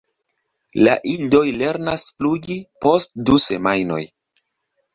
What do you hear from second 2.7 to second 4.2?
post du semajnoj.